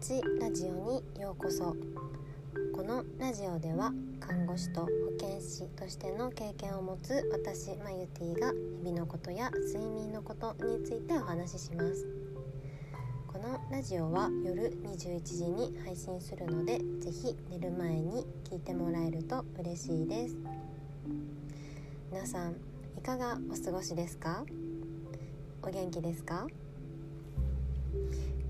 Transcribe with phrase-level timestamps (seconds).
[0.00, 1.74] ちラジオにようこそ。
[2.74, 4.88] このラジオでは看護師と保
[5.18, 12.06] 健師としての経験を持つ私マユティが日々のことや睡眠のことについてお話しします。
[13.26, 20.36] このラジオは夜21時に配信するのでぜひ寝る前に聞いてもらえると嬉しいです。
[22.12, 22.56] 皆さん
[22.98, 24.44] いかがお過ごしですか？
[25.62, 26.46] お元気ですか？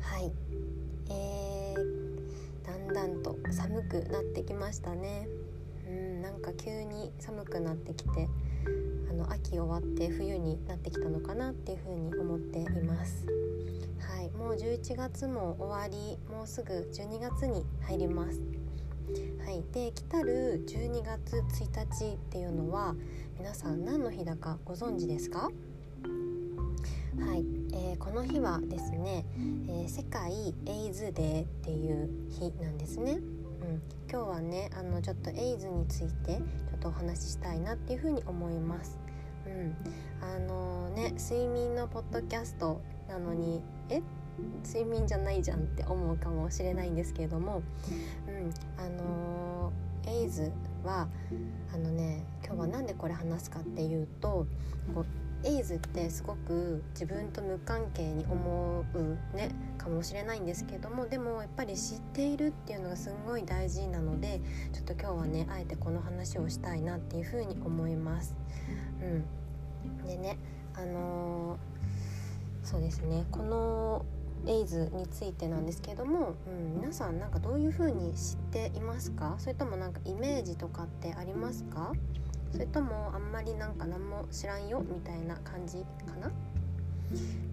[0.00, 0.32] はい。
[1.12, 5.28] えー、だんだんと寒くなってきましたね。
[5.88, 8.28] うんなんか急に寒くなってきて
[9.10, 13.26] あの秋終わって冬になってきたのかなっていうふうに思っています。
[13.98, 18.40] はいもう11月も終わりもうすぐ12月に入ります。
[19.44, 22.94] はいで来たる12月1日っていうのは
[23.38, 25.50] 皆さん何の日だかご存知ですか？
[27.18, 29.24] はい、えー、この日はですね、
[29.68, 33.12] えー、世界エイズデーっていう日なんですね。
[33.12, 38.98] うん、今日はねあのちょっとエイズについてちょっとお話ししたいなっていうふうに思います。
[39.46, 39.76] うん、
[40.20, 44.02] あのー、ね睡眠のポッドキャストなのにえ？
[44.64, 47.62] 睡眠じゃないじゃんって思うかもしれないんですけれども、
[48.26, 48.50] うん、
[48.82, 49.72] あの
[50.06, 50.50] エイズ
[50.84, 51.06] は
[51.72, 54.46] あのね今日は何でこれ話すかっていうと
[54.94, 55.06] こう
[55.44, 64.40] エイズってすごく自分と無関係に思うねかもしれないんですけどもでもやっぱり知っているっていうのがすんごい大事なので
[64.72, 68.36] ちょっと今日はねあえてこの話をしたいなっていうふうに思います。
[69.00, 70.38] うん、でね
[70.74, 74.04] あのー、そうですねこの
[74.46, 79.34] エイズについてなんですけども、うん、皆さんなんかどういう風に知っていますか？
[79.38, 81.92] それともなんかイメージとかってありますか？
[82.52, 86.30] それともあんまりなんか何も知らんよみたいな感じかな？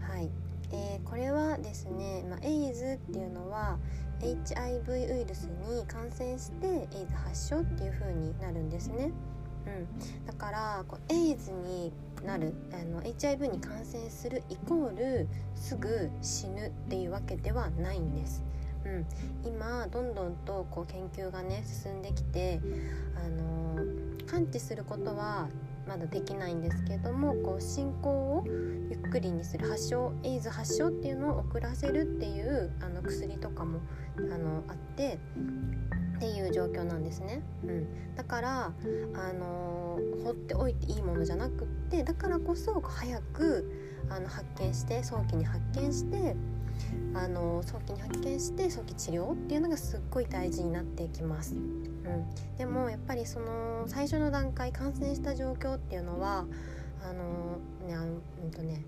[0.05, 0.30] はい、
[0.72, 3.77] えー、これはですね、まあ、エイズっていうのは
[4.21, 9.11] HIV ウイルスに感染してエイズ発症っていう風になるんですね。
[9.65, 11.93] うん、だからこうエイズに
[12.26, 18.43] なるあの HIV に感染するイコールすぐ死ぬっていうわけではないんです。
[18.86, 19.05] うん、
[19.45, 22.61] 今どんどんとこう研究がね進んできて、
[23.15, 23.76] あの
[24.30, 25.50] 感知することは
[25.88, 33.80] まだできないんですけどもこう進行をゆっくりにする発症エイズ発症っていうのを遅らせるっていうあの薬とかも
[34.18, 35.18] あのあって
[36.18, 37.42] っていう状況なんですね。
[37.64, 43.72] うん、だからあの放っておいていいものじゃなくってだからこそ早く
[44.10, 46.36] あの発見して早期に発見して
[47.14, 51.55] あの早期に発見して早期治療っていうのがすっごい大事になっていきます。
[51.55, 56.45] うん、でもやっぱりその最初の段階感染した状況っていうのは
[57.03, 58.83] あのねあのうんとね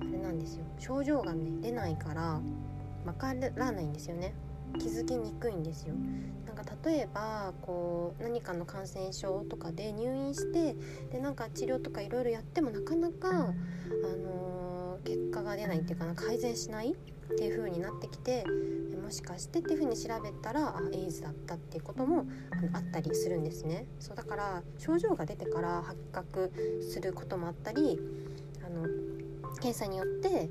[0.00, 0.64] あれなんですよ。
[0.78, 2.40] 症状がね出ないから
[3.04, 4.34] 分からないんですよね。
[4.78, 5.94] 気づきにくいんですよ。
[6.46, 10.74] なんか例えばこう何かの感染症とかで入院して
[11.12, 13.52] でなんか治療とかいろいろやってもなかなか、あ
[14.16, 16.94] の、結果が出ないっていうかな改善しない
[17.32, 18.44] っていう風になってきて
[19.02, 22.26] もしかしてっていう風に調べたらあエイズだったっていうことも
[22.72, 26.52] あったりするんですねそうだから症状が出てから発覚
[26.90, 27.98] することもあったり
[28.64, 28.86] あの
[29.60, 30.48] 検査によって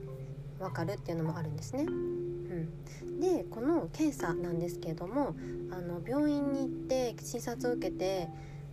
[0.60, 1.84] 分かるっていうのもあるんですね。
[1.84, 5.36] うん、でこの検査なんですけれども
[5.72, 8.30] あの病院に行って診察を受けて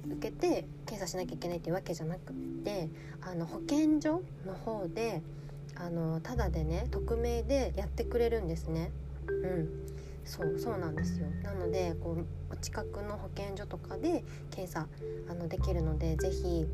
[0.06, 2.88] 受けて検査しなきゃいけないっていうわけじゃなくって
[3.20, 5.22] あの保健所の方で
[5.84, 8.90] あのただでね匿名でやってくれるんですね。
[9.26, 9.68] うん
[10.24, 14.86] そうそうなんですよなのでこうお近くの保健所とかで検査
[15.28, 16.66] あのできるので是非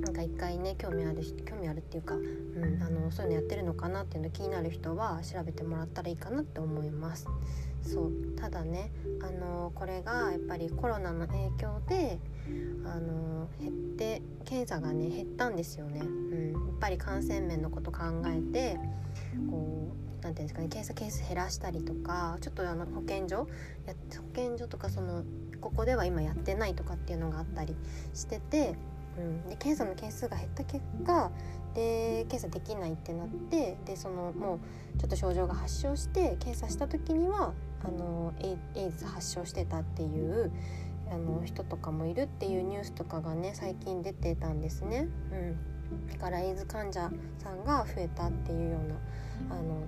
[0.00, 7.26] なんか一回ね興味ある興味あるっていうか、うん、あのそういうのやってるのかなっていうの気になる人は調べてもらったらいいかなって思います。
[7.82, 8.90] そうただね
[9.20, 12.18] あのこれがやっぱりコロナの影響で
[12.84, 18.78] あの減って検査がね減ったんですよね、うん、やっぱり感染面のこと考えて
[19.50, 23.46] こう何て言うんですかね検査件数減らしたりとかちょっとあの保健所
[23.86, 25.22] や保健所とかその
[25.60, 27.74] ここでは今やってないとかっていうのがあったり
[28.12, 28.76] してて、
[29.18, 31.30] うん、で検査の件数が減った結果
[31.74, 34.60] で検査できないってなってでそのも
[34.96, 37.52] うちょっと症状が発症して検査した時には
[37.84, 40.52] あのエイズ発症してたっていう
[41.10, 45.08] あの人とかもいるっていうニュースとかがね最近出てたんですね。
[45.32, 49.82] うん、だからエイズ患者さんが増えたっていうようなあの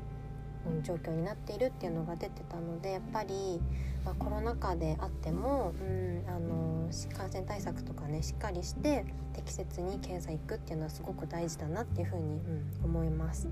[0.82, 3.60] 状況になっているっていうのが出てたのでやっぱり、
[4.04, 9.04] まあ、コロナ禍であっても、うん、あの感染対策とかねしっかりして
[9.34, 13.48] 適切に検査行くっていうのはすごく大事だなっていうふうに、うん、思います。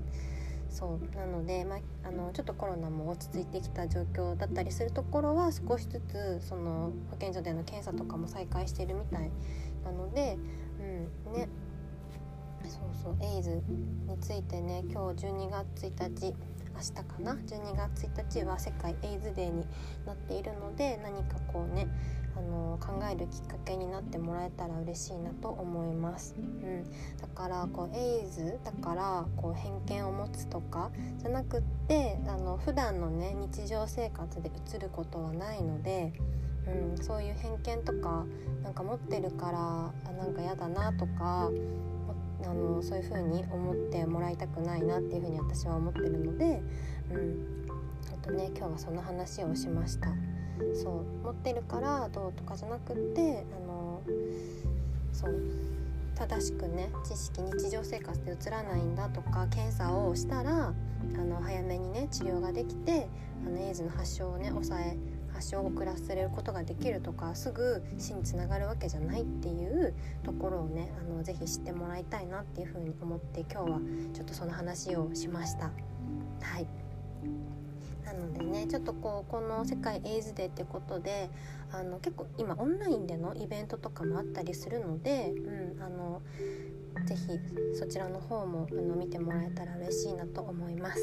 [0.75, 9.31] そうなので、まあ、あのちょっとコロナも落ち着いてきた状況だったりするところは少しずつその保健所での検査とかも再開してるみたい
[9.85, 10.37] なので、
[11.27, 11.47] うんね、
[12.67, 13.61] そうそうエイズ
[14.07, 16.35] についてね今日12月1日
[16.75, 19.65] 明日かな？12月1日は世界エイズデーに
[20.05, 21.87] なっているので何かこうね
[22.37, 26.83] あの考えるきっかけになってもらえたら嬉しいなと思います、うん、
[27.17, 36.11] だからこうエイズだからこう偏見を持つとかじゃなくってあの普段のね日常生活で映ることはないので、
[36.67, 38.25] うん、そういう偏見とか
[38.63, 41.49] なんか持ってるからあなんか嫌だなとか
[42.75, 46.61] のそういう風に思ってもらいたくないなっていう風に私は思ってるので、
[47.11, 47.67] うん、
[48.13, 50.09] あとね今日はその話をしました。
[50.73, 54.01] そう持ってるからどうとかじゃなくってあの
[55.11, 55.35] そう
[56.15, 60.73] 正しくね知識日常生活で映らないんだとか検査をしたらあ
[61.17, 63.09] の早めにね治療ができて
[63.45, 64.97] あのエイズの発症をね抑え
[65.35, 69.93] 発症を遅らせることができるとかすぐ死につながるわけじゃないっていう
[70.23, 73.79] ところをねあのぜひ知ってもらいたいなっていうふうに思って今日は
[74.13, 75.65] ちょっとその話をしました。
[75.65, 76.67] はい
[78.05, 81.29] なのでねちょっとこうこの世界エイズデーってことで
[81.71, 86.21] あの結構今オンラインでのイベントとかもあったりするので、うん、あの
[87.03, 87.39] ぜひ
[87.77, 91.01] そちらの方もあの見てもらえたら嬉しいなと思います。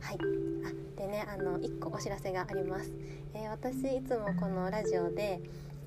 [0.00, 0.18] はい
[0.66, 2.92] あでねあの1個お知らせがあります、
[3.32, 5.40] えー、私いつもこのラジオで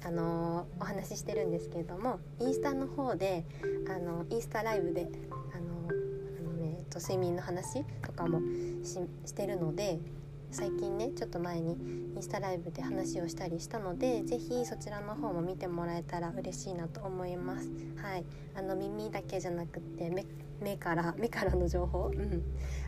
[0.03, 3.45] あのお話ししてるんですけれどもインスタの方で
[3.89, 5.07] あのインスタライブで
[5.53, 8.39] あのあの、ね、と睡眠の話とかも
[8.83, 9.99] してるので
[10.51, 11.73] 最近ねちょっと前に
[12.15, 17.69] インスタライブで話をしたりしたので是非そちらの方も見てもらえたら嬉しいなと思います。
[18.01, 20.25] はい、あの耳だけじゃなくて目
[20.61, 22.43] 目から 目からの情報、うん、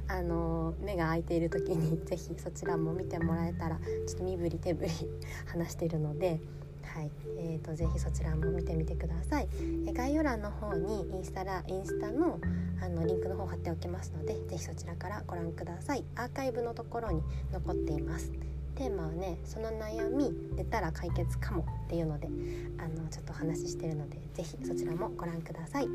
[0.07, 4.91] あの目が開いている時に是非そちらも見てもらえたらちょっと身振り手振り
[5.45, 6.39] 話してるので。
[6.83, 9.47] はい、えーと、ぜひそちらも見てみてください。
[9.87, 12.39] え概要欄の方にインスタラインスタの
[12.81, 16.03] あのリンクの方貼っておきますので、ぜひそちらからご覧ください。
[16.15, 17.21] アーカイブのところに
[17.51, 18.31] 残っています。
[18.79, 22.29] テーマはねその悩み出たら解決かもっていうので
[22.77, 25.87] あのちょっとお話ししてるので是非そちらもご覧ください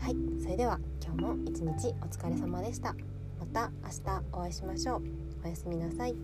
[0.00, 2.94] はいそれでは今日も一日お疲れ様でした
[3.38, 5.02] また明日お会いしましょう
[5.44, 6.14] おやすみなさい